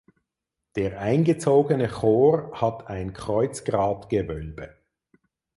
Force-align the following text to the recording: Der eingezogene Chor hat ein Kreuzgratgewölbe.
Der 0.77 0.99
eingezogene 0.99 1.87
Chor 1.87 2.51
hat 2.59 2.87
ein 2.87 3.13
Kreuzgratgewölbe. 3.13 4.75